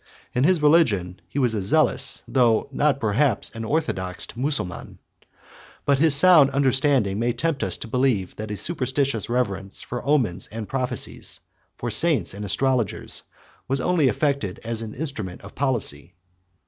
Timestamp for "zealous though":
1.61-2.67